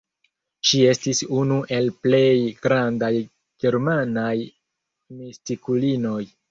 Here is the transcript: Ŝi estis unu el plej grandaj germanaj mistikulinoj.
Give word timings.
Ŝi 0.69 0.79
estis 0.93 1.19
unu 1.41 1.57
el 1.79 1.91
plej 2.07 2.31
grandaj 2.65 3.13
germanaj 3.67 4.37
mistikulinoj. 5.21 6.23